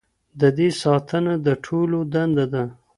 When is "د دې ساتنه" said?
0.41-1.33